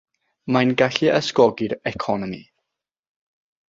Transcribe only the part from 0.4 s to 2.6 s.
Mae'n gallu ysgogi'r economi.